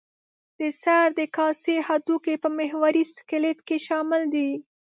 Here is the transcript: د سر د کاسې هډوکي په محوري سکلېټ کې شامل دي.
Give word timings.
د 0.57 0.59
سر 0.81 1.05
د 1.19 1.21
کاسې 1.37 1.75
هډوکي 1.87 2.35
په 2.43 2.49
محوري 2.57 3.03
سکلېټ 3.15 3.57
کې 3.67 3.77
شامل 3.87 4.21
دي. 4.35 4.49